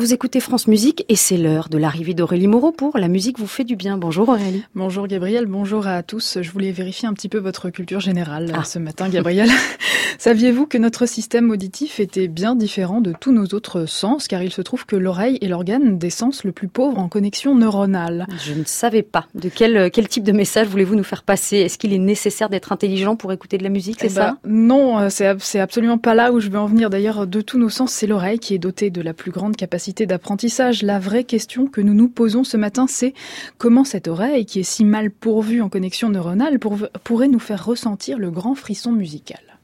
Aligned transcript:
Vous 0.00 0.14
écoutez 0.14 0.38
France 0.38 0.68
Musique 0.68 1.04
et 1.08 1.16
c'est 1.16 1.36
l'heure 1.36 1.68
de 1.68 1.76
l'arrivée 1.76 2.14
d'Aurélie 2.14 2.46
Moreau 2.46 2.70
pour 2.70 2.96
La 2.98 3.08
musique 3.08 3.36
vous 3.36 3.48
fait 3.48 3.64
du 3.64 3.74
bien. 3.74 3.98
Bonjour 3.98 4.28
Aurélie. 4.28 4.62
Bonjour 4.76 5.08
Gabriel, 5.08 5.46
bonjour 5.46 5.88
à 5.88 6.04
tous. 6.04 6.38
Je 6.40 6.52
voulais 6.52 6.70
vérifier 6.70 7.08
un 7.08 7.14
petit 7.14 7.28
peu 7.28 7.38
votre 7.38 7.68
culture 7.70 7.98
générale 7.98 8.52
ah. 8.56 8.62
ce 8.62 8.78
matin, 8.78 9.08
Gabriel. 9.08 9.50
Saviez-vous 10.18 10.66
que 10.66 10.78
notre 10.78 11.06
système 11.06 11.50
auditif 11.50 11.98
était 11.98 12.28
bien 12.28 12.54
différent 12.54 13.00
de 13.00 13.12
tous 13.12 13.32
nos 13.32 13.46
autres 13.46 13.86
sens 13.86 14.28
car 14.28 14.40
il 14.40 14.52
se 14.52 14.62
trouve 14.62 14.86
que 14.86 14.94
l'oreille 14.94 15.36
est 15.42 15.48
l'organe 15.48 15.98
des 15.98 16.10
sens 16.10 16.44
le 16.44 16.52
plus 16.52 16.68
pauvre 16.68 17.00
en 17.00 17.08
connexion 17.08 17.56
neuronale? 17.56 18.28
Je 18.46 18.54
ne 18.54 18.64
savais 18.64 19.02
pas. 19.02 19.26
De 19.34 19.48
quel, 19.48 19.90
quel 19.90 20.06
type 20.06 20.22
de 20.22 20.32
message 20.32 20.68
voulez-vous 20.68 20.94
nous 20.94 21.02
faire 21.02 21.24
passer? 21.24 21.56
Est-ce 21.56 21.76
qu'il 21.76 21.92
est 21.92 21.98
nécessaire 21.98 22.48
d'être 22.48 22.70
intelligent 22.70 23.16
pour 23.16 23.32
écouter 23.32 23.58
de 23.58 23.64
la 23.64 23.68
musique, 23.68 23.96
c'est 23.98 24.06
eh 24.06 24.10
ça? 24.10 24.38
ben, 24.44 24.50
Non, 24.52 25.00
euh, 25.00 25.08
c'est 25.10 25.58
absolument 25.58 25.98
pas 25.98 26.14
là 26.14 26.30
où 26.30 26.38
je 26.38 26.50
veux 26.50 26.58
en 26.58 26.66
venir. 26.66 26.88
D'ailleurs, 26.88 27.26
de 27.26 27.40
tous 27.40 27.58
nos 27.58 27.68
sens, 27.68 27.90
c'est 27.90 28.06
l'oreille 28.06 28.38
qui 28.38 28.54
est 28.54 28.58
dotée 28.58 28.90
de 28.90 29.02
la 29.02 29.12
plus 29.12 29.32
grande 29.32 29.56
capacité 29.56 29.87
d'apprentissage. 30.06 30.82
La 30.82 30.98
vraie 30.98 31.24
question 31.24 31.66
que 31.66 31.80
nous 31.80 31.94
nous 31.94 32.08
posons 32.08 32.44
ce 32.44 32.56
matin, 32.56 32.86
c'est 32.86 33.14
comment 33.58 33.84
cette 33.84 34.08
oreille, 34.08 34.46
qui 34.46 34.60
est 34.60 34.64
si 34.64 34.84
mal 34.84 35.10
pourvue 35.10 35.62
en 35.62 35.68
connexion 35.68 36.10
neuronale, 36.10 36.58
pourrait 37.04 37.28
nous 37.28 37.38
faire 37.38 37.64
ressentir 37.64 38.18
le 38.18 38.30
grand 38.30 38.54
frisson 38.54 38.92
musical. 38.92 39.57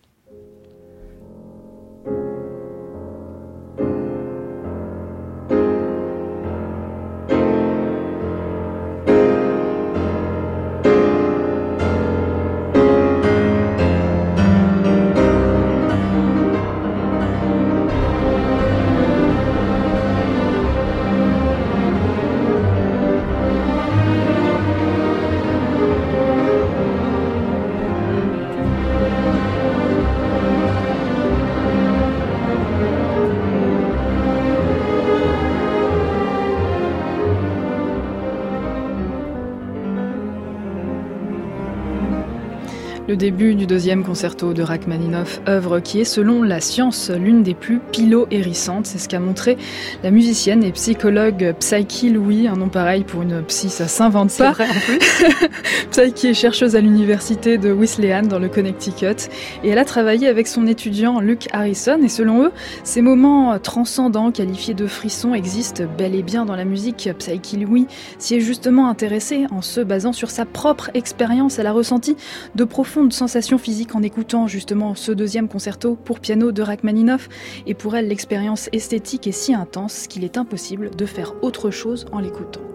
Le 43.14 43.18
début 43.18 43.54
du 43.54 43.66
deuxième 43.66 44.02
concerto 44.02 44.54
de 44.54 44.62
Rachmaninoff, 44.62 45.40
œuvre 45.46 45.78
qui 45.78 46.00
est 46.00 46.04
selon 46.04 46.42
la 46.42 46.60
science 46.60 47.10
l'une 47.10 47.44
des 47.44 47.54
plus 47.54 47.78
pilo-hérissantes. 47.78 48.86
C'est 48.86 48.98
ce 48.98 49.08
qu'a 49.08 49.20
montré 49.20 49.56
la 50.02 50.10
musicienne 50.10 50.64
et 50.64 50.72
psychologue 50.72 51.54
Psyche 51.60 52.10
Louis, 52.10 52.48
un 52.48 52.56
nom 52.56 52.68
pareil 52.68 53.04
pour 53.04 53.22
une 53.22 53.40
psy, 53.44 53.68
ça 53.70 53.86
s'invente 53.86 54.36
pas. 54.36 54.50
Vrai, 54.50 54.66
en 54.68 54.80
plus. 54.80 54.98
Psyche 55.92 56.24
est 56.24 56.34
chercheuse 56.34 56.74
à 56.74 56.80
l'université 56.80 57.56
de 57.56 57.70
Wesleyan 57.70 58.22
dans 58.22 58.40
le 58.40 58.48
Connecticut 58.48 59.30
et 59.62 59.68
elle 59.68 59.78
a 59.78 59.84
travaillé 59.84 60.26
avec 60.26 60.48
son 60.48 60.66
étudiant 60.66 61.20
Luke 61.20 61.46
Harrison 61.52 62.00
et 62.02 62.08
selon 62.08 62.42
eux, 62.42 62.52
ces 62.82 63.00
moments 63.00 63.56
transcendants 63.60 64.32
qualifiés 64.32 64.74
de 64.74 64.88
frissons 64.88 65.34
existent 65.34 65.84
bel 65.96 66.16
et 66.16 66.24
bien 66.24 66.46
dans 66.46 66.56
la 66.56 66.64
musique. 66.64 67.08
Psyche 67.20 67.52
Louis 67.60 67.86
s'y 68.18 68.34
est 68.34 68.40
justement 68.40 68.88
intéressée 68.88 69.46
en 69.52 69.62
se 69.62 69.80
basant 69.80 70.12
sur 70.12 70.30
sa 70.30 70.44
propre 70.46 70.90
expérience. 70.94 71.60
Elle 71.60 71.68
a 71.68 71.72
ressenti 71.72 72.16
de 72.56 72.64
profonds 72.64 73.03
de 73.04 73.12
sensations 73.12 73.58
physiques 73.58 73.94
en 73.94 74.02
écoutant 74.02 74.46
justement 74.46 74.94
ce 74.94 75.12
deuxième 75.12 75.48
concerto 75.48 75.96
pour 75.96 76.20
piano 76.20 76.52
de 76.52 76.62
Rachmaninoff. 76.62 77.28
Et 77.66 77.74
pour 77.74 77.96
elle, 77.96 78.08
l'expérience 78.08 78.68
esthétique 78.72 79.26
est 79.26 79.32
si 79.32 79.54
intense 79.54 80.06
qu'il 80.06 80.24
est 80.24 80.36
impossible 80.36 80.90
de 80.96 81.06
faire 81.06 81.34
autre 81.42 81.70
chose 81.70 82.06
en 82.12 82.20
l'écoutant. 82.20 82.73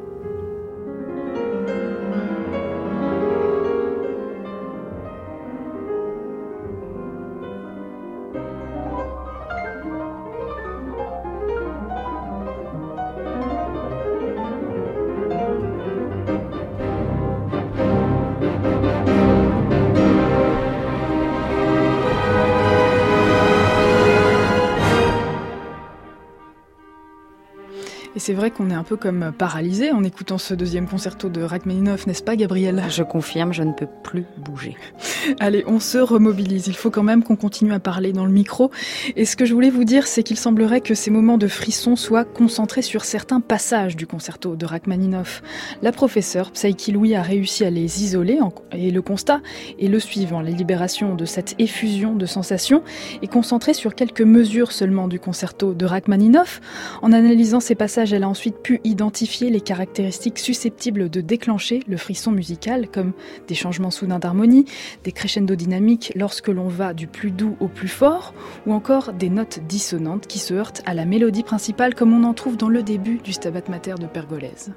C'est 28.30 28.36
vrai 28.36 28.52
qu'on 28.52 28.70
est 28.70 28.76
un 28.76 28.84
peu 28.84 28.96
comme 28.96 29.34
paralysé 29.36 29.92
en 29.92 30.04
écoutant 30.04 30.38
ce 30.38 30.54
deuxième 30.54 30.88
concerto 30.88 31.30
de 31.30 31.42
Rachmaninoff, 31.42 32.06
n'est-ce 32.06 32.22
pas, 32.22 32.36
Gabriel? 32.36 32.84
Je 32.88 33.02
confirme, 33.02 33.54
je 33.54 33.64
ne 33.64 33.74
peux 33.74 33.88
plus 34.04 34.24
bouger. 34.38 34.78
Allez, 35.40 35.64
on 35.66 35.80
se 35.80 35.98
remobilise. 35.98 36.68
Il 36.68 36.76
faut 36.76 36.92
quand 36.92 37.02
même 37.02 37.24
qu'on 37.24 37.36
continue 37.36 37.74
à 37.74 37.80
parler 37.80 38.14
dans 38.14 38.28
le 38.28 38.32
micro. 38.32 38.70
Et 39.16 39.26
ce 39.26 39.36
que 39.36 39.46
je 39.46 39.54
voulais 39.56 39.72
vous 39.72 39.84
dire, 39.84 40.06
c'est 40.06 40.22
qu'il 40.22 40.38
semblerait 40.38 40.82
que 40.82 40.94
ces 40.94 41.10
moments 41.10 41.40
de 41.40 41.48
frisson 41.48 41.96
soient 41.96 42.24
concentrés 42.24 42.84
sur 42.84 43.04
certains 43.04 43.42
passages 43.42 43.96
du 43.96 44.06
concerto 44.06 44.56
de 44.56 44.64
Rachmaninoff. 44.64 45.42
La 45.82 45.92
professeure 45.92 46.52
Psyche 46.52 46.90
Louis 46.90 47.16
a 47.16 47.24
réussi 47.24 47.66
à 47.66 47.72
les 47.72 48.04
isoler 48.04 48.38
et 48.74 48.92
le 48.92 49.02
constat 49.02 49.42
est 49.80 49.88
le 49.88 50.00
suivant. 50.00 50.42
La 50.42 50.52
libération 50.52 51.16
de 51.16 51.26
cette 51.26 51.56
effusion 51.58 52.14
de 52.14 52.28
sensations 52.28 52.84
est 53.24 53.28
concentrée 53.28 53.74
sur 53.74 53.96
quelques 53.96 54.22
mesures 54.22 54.72
seulement 54.72 55.08
du 55.08 55.20
concerto 55.20 55.74
de 55.74 55.86
Rachmaninoff. 55.88 56.62
En 57.02 57.12
analysant 57.12 57.60
ces 57.60 57.74
passages, 57.74 58.14
elle 58.20 58.26
a 58.26 58.30
ensuite 58.30 58.62
pu 58.62 58.82
identifier 58.84 59.50
les 59.50 59.62
caractéristiques 59.62 60.40
susceptibles 60.40 61.10
de 61.10 61.22
déclencher 61.22 61.84
le 61.88 61.96
frisson 61.96 62.34
musical, 62.34 62.90
comme 62.90 63.14
des 63.48 63.56
changements 63.56 63.92
soudains 63.92 64.20
d'harmonie, 64.20 64.66
des 65.06 65.14
crescendo 65.14 65.56
dynamiques 65.56 66.12
lorsque 66.18 66.50
l'on 66.50 66.68
va 66.68 66.94
du 66.94 67.08
plus 67.08 67.32
doux 67.32 67.56
au 67.62 67.70
plus 67.70 67.88
fort, 67.88 68.34
ou 68.68 68.74
encore 68.74 69.14
des 69.14 69.30
notes 69.30 69.60
dissonantes 69.70 70.28
qui 70.28 70.40
se 70.40 70.54
heurtent 70.54 70.84
à 70.86 70.94
la 70.94 71.06
mélodie 71.06 71.44
principale 71.44 71.96
comme 71.96 72.12
on 72.12 72.26
en 72.26 72.34
trouve 72.34 72.58
dans 72.58 72.68
le 72.68 72.84
début 72.84 73.20
du 73.24 73.32
Stabat 73.32 73.70
Mater 73.70 73.96
de 73.98 74.06
Pergolèse. 74.06 74.74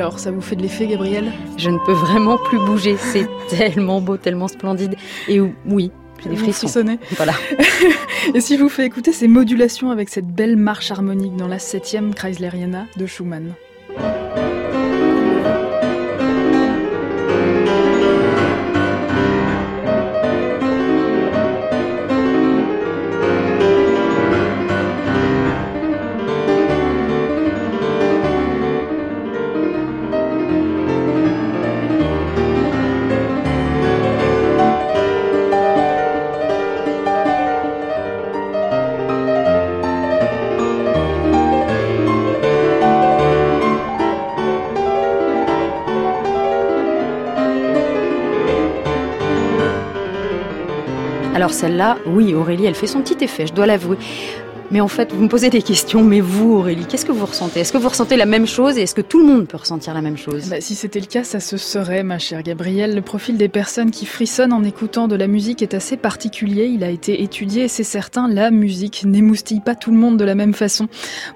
Alors, 0.00 0.20
ça 0.20 0.30
vous 0.30 0.40
fait 0.40 0.54
de 0.54 0.62
l'effet, 0.62 0.86
Gabriel 0.86 1.32
Je 1.56 1.70
ne 1.70 1.78
peux 1.84 1.92
vraiment 1.92 2.38
plus 2.38 2.58
bouger. 2.58 2.96
C'est 2.96 3.26
tellement 3.48 4.00
beau, 4.00 4.16
tellement 4.16 4.46
splendide. 4.46 4.94
Et 5.26 5.40
oui, 5.40 5.90
J'ai 6.22 6.28
des 6.28 6.36
frissons. 6.36 6.84
Voilà. 7.16 7.32
Et 8.34 8.40
si 8.40 8.56
je 8.56 8.62
vous 8.62 8.68
fais 8.68 8.86
écouter 8.86 9.10
ces 9.10 9.26
modulations 9.26 9.90
avec 9.90 10.08
cette 10.08 10.28
belle 10.28 10.56
marche 10.56 10.92
harmonique 10.92 11.34
dans 11.34 11.48
la 11.48 11.58
septième 11.58 12.14
Chrysleriana 12.14 12.86
de 12.96 13.06
Schumann. 13.06 13.54
Celle-là, 51.52 51.98
oui, 52.06 52.34
Aurélie, 52.34 52.66
elle 52.66 52.74
fait 52.74 52.86
son 52.86 53.00
petit 53.00 53.22
effet, 53.24 53.46
je 53.46 53.52
dois 53.52 53.66
l'avouer. 53.66 53.98
Mais 54.70 54.82
en 54.82 54.88
fait, 54.88 55.12
vous 55.12 55.22
me 55.22 55.28
posez 55.28 55.48
des 55.48 55.62
questions, 55.62 56.04
mais 56.04 56.20
vous, 56.20 56.52
Aurélie, 56.52 56.84
qu'est-ce 56.84 57.06
que 57.06 57.12
vous 57.12 57.24
ressentez? 57.24 57.60
Est-ce 57.60 57.72
que 57.72 57.78
vous 57.78 57.88
ressentez 57.88 58.16
la 58.16 58.26
même 58.26 58.46
chose 58.46 58.76
et 58.76 58.82
est-ce 58.82 58.94
que 58.94 59.00
tout 59.00 59.18
le 59.18 59.24
monde 59.24 59.48
peut 59.48 59.56
ressentir 59.56 59.94
la 59.94 60.02
même 60.02 60.18
chose? 60.18 60.50
Bah, 60.50 60.60
Si 60.60 60.74
c'était 60.74 61.00
le 61.00 61.06
cas, 61.06 61.24
ça 61.24 61.40
se 61.40 61.56
serait, 61.56 62.02
ma 62.02 62.18
chère 62.18 62.42
Gabrielle. 62.42 62.94
Le 62.94 63.00
profil 63.00 63.38
des 63.38 63.48
personnes 63.48 63.90
qui 63.90 64.04
frissonnent 64.04 64.52
en 64.52 64.62
écoutant 64.64 65.08
de 65.08 65.16
la 65.16 65.26
musique 65.26 65.62
est 65.62 65.72
assez 65.72 65.96
particulier. 65.96 66.66
Il 66.66 66.84
a 66.84 66.90
été 66.90 67.22
étudié 67.22 67.66
c'est 67.68 67.82
certain, 67.82 68.28
la 68.28 68.50
musique 68.50 69.04
n'émoustille 69.06 69.60
pas 69.60 69.74
tout 69.74 69.90
le 69.90 69.96
monde 69.96 70.18
de 70.18 70.24
la 70.24 70.34
même 70.34 70.52
façon. 70.52 70.88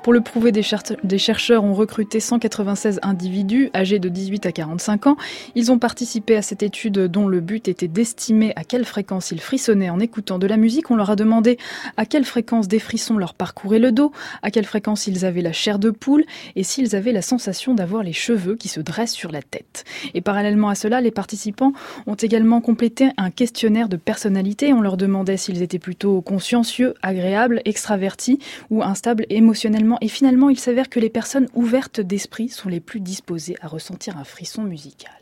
Pour 0.03 0.13
le 0.13 0.21
prouver, 0.21 0.53
des, 0.53 0.63
des 1.03 1.19
chercheurs 1.19 1.65
ont 1.65 1.73
recruté 1.75 2.21
196 2.21 3.01
individus 3.03 3.71
âgés 3.75 3.99
de 3.99 4.11
18 4.11 4.45
à 4.45 4.53
45 4.53 5.07
ans. 5.07 5.17
Ils 5.55 5.73
ont 5.73 5.79
participé 5.79 6.37
à 6.37 6.43
cette 6.43 6.63
étude 6.63 6.99
dont 7.07 7.29
le 7.29 7.41
but 7.41 7.67
était 7.69 7.89
d'estimer 7.89 8.53
à 8.57 8.65
quelle 8.65 8.85
fréquence 8.85 9.31
ils 9.31 9.41
frissonnaient 9.41 9.91
en 9.91 10.01
écoutant 10.01 10.39
de 10.39 10.47
la 10.47 10.59
musique. 10.59 10.91
On 10.91 10.97
leur 10.97 11.09
a 11.09 11.17
demandé 11.17 11.57
à 11.97 12.05
quelle 12.05 12.25
fréquence 12.25 12.69
des 12.69 12.79
frissons 12.79 13.22
leur 13.23 13.35
parcouraient 13.35 13.79
le 13.79 13.93
dos, 13.93 14.11
à 14.43 14.51
quelle 14.51 14.65
fréquence 14.65 15.07
ils 15.07 15.25
avaient 15.25 15.43
la 15.43 15.53
chair 15.53 15.79
de 15.79 15.91
poule 15.91 16.25
et 16.57 16.65
s'ils 16.65 16.97
avaient 16.97 17.13
la 17.13 17.23
sensation 17.23 17.73
d'avoir 17.73 18.03
les 18.03 18.13
cheveux 18.13 18.57
qui 18.57 18.67
se 18.67 18.81
dressent 18.81 19.15
sur 19.15 19.31
la 19.31 19.43
tête. 19.43 19.85
Et 20.13 20.21
parallèlement 20.21 20.69
à 20.69 20.75
cela, 20.75 21.01
les 21.01 21.13
participants 21.13 21.73
ont 22.09 22.17
également 22.17 22.61
complété 22.61 23.11
un 23.17 23.31
questionnaire 23.31 23.89
de 23.89 23.97
personnalité. 23.97 24.73
On 24.73 24.81
leur 24.81 24.97
demandait 24.97 25.37
s'ils 25.37 25.63
étaient 25.63 25.79
plutôt 25.79 26.21
consciencieux, 26.21 26.95
agréables, 27.01 27.63
extravertis 27.65 28.41
ou 28.71 28.83
instables 28.83 29.25
émotionnellement. 29.31 29.99
Et 30.01 30.09
finalement, 30.09 30.51
il 30.51 30.59
s'avère 30.59 30.91
que 30.91 30.99
les 30.99 31.11
personnes 31.11 31.47
ouvertes 31.55 32.01
d'esprit 32.01 32.49
sont 32.49 32.69
les 32.69 32.81
plus 32.81 33.01
disposées 33.01 33.57
à 33.61 33.69
ressentir 33.69 34.17
un 34.19 34.25
frisson 34.25 34.65
musical. 34.65 35.13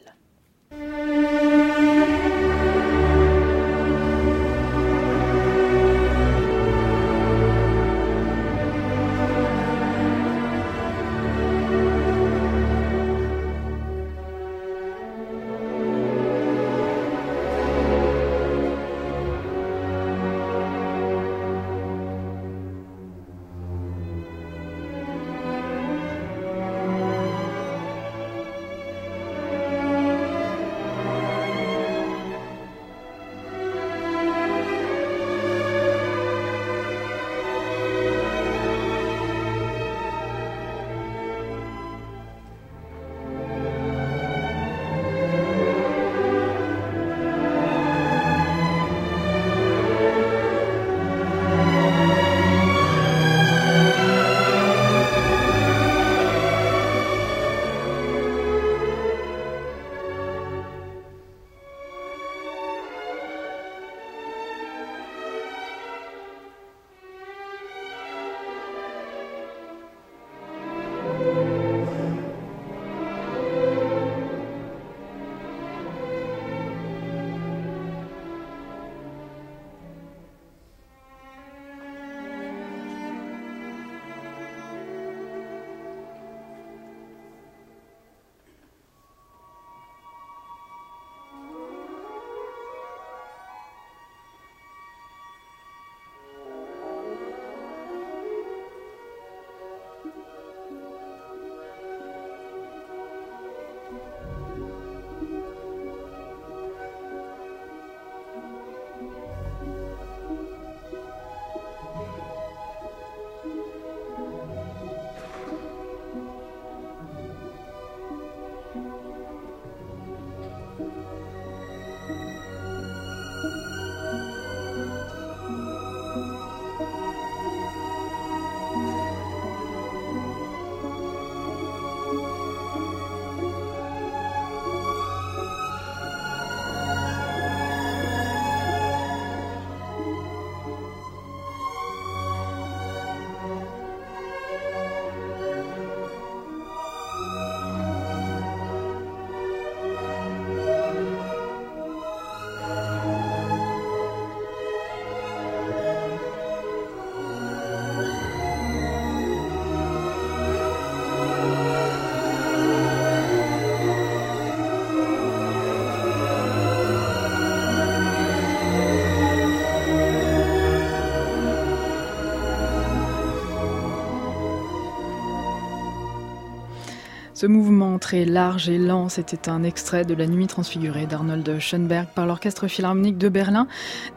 Ce 177.41 177.47
mouvement 177.47 177.99
très 177.99 178.27
large 178.27 178.69
et 178.69 178.77
lent, 178.77 179.09
c'était 179.09 179.49
un 179.49 179.63
extrait 179.63 180.05
de 180.05 180.13
La 180.13 180.27
Nuit 180.27 180.47
transfigurée 180.47 181.07
d'Arnold 181.07 181.59
Schoenberg 181.59 182.07
par 182.15 182.27
l'Orchestre 182.27 182.69
Philharmonique 182.69 183.17
de 183.17 183.31
Berlin, 183.31 183.67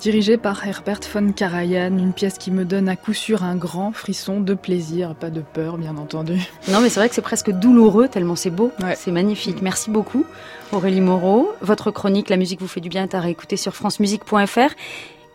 dirigé 0.01 0.35
par 0.35 0.67
Herbert 0.67 0.99
von 1.13 1.31
Karajan, 1.31 1.97
une 1.97 2.11
pièce 2.11 2.37
qui 2.37 2.51
me 2.51 2.65
donne 2.65 2.89
à 2.89 2.97
coup 2.97 3.13
sûr 3.13 3.45
un 3.45 3.55
grand 3.55 3.93
frisson 3.93 4.41
de 4.41 4.53
plaisir, 4.53 5.15
pas 5.15 5.29
de 5.29 5.39
peur 5.39 5.77
bien 5.77 5.95
entendu. 5.95 6.33
Non 6.67 6.81
mais 6.81 6.89
c'est 6.89 6.99
vrai 6.99 7.07
que 7.07 7.15
c'est 7.15 7.21
presque 7.21 7.49
douloureux 7.49 8.09
tellement 8.09 8.35
c'est 8.35 8.49
beau, 8.49 8.73
c'est 8.97 9.11
magnifique. 9.11 9.61
Merci 9.61 9.89
beaucoup 9.89 10.25
Aurélie 10.73 10.99
Moreau. 10.99 11.49
Votre 11.61 11.91
chronique 11.91 12.27
La 12.27 12.35
musique 12.35 12.59
vous 12.59 12.67
fait 12.67 12.81
du 12.81 12.89
bien 12.89 13.03
est 13.03 13.15
à 13.15 13.21
réécouter 13.21 13.55
sur 13.55 13.73
francemusique.fr. 13.73 14.75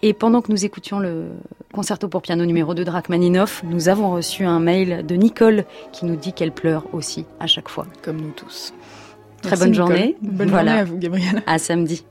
Et 0.03 0.13
pendant 0.13 0.43
que 0.43 0.53
nous 0.53 0.65
écoutions 0.65 1.01
le 1.01 1.27
concerto 1.73 2.09
pour 2.09 2.23
piano 2.23 2.45
numéro 2.45 2.73
2 2.73 2.85
de 2.85 2.91
Rachmaninoff, 2.91 3.63
nous 3.65 3.89
avons 3.89 4.13
reçu 4.13 4.45
un 4.45 4.61
mail 4.61 5.05
de 5.05 5.15
Nicole 5.17 5.65
qui 5.93 6.05
nous 6.05 6.15
dit 6.15 6.33
qu'elle 6.33 6.53
pleure 6.53 6.85
aussi 6.93 7.27
à 7.41 7.47
chaque 7.47 7.69
fois. 7.69 7.87
Comme 8.03 8.21
nous 8.21 8.31
tous. 8.31 8.73
Très 9.43 9.57
bonne 9.57 9.75
journée. 9.75 10.17
Bonne 10.23 10.51
journée 10.51 10.71
à 10.71 10.85
vous, 10.85 10.99
Gabriel. 10.99 11.43
À 11.47 11.59
samedi. 11.59 12.05